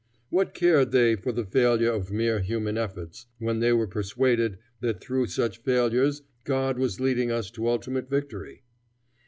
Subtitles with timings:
[0.31, 4.99] What cared they for the failure of mere human efforts, when they were persuaded that
[4.99, 8.63] through such failures God was leading us to ultimate victory?